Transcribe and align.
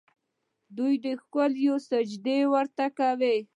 دوی 0.77 0.93
ښکلوي 1.23 1.59
یې، 1.65 1.75
سجدې 1.89 2.39
ورته 2.53 2.85
کوي. 2.97 3.37